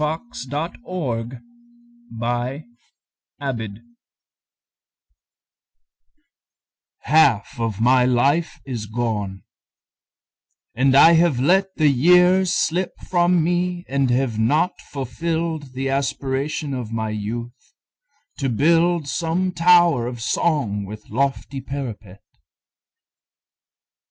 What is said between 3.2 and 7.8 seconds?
CAMMIN Half of